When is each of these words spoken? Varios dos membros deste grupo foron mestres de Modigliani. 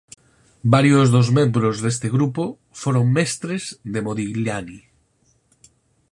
Varios 0.73 1.07
dos 1.15 1.27
membros 1.37 1.75
deste 1.83 2.07
grupo 2.15 2.43
foron 2.81 3.05
mestres 3.17 3.63
de 3.93 3.99
Modigliani. 4.05 4.79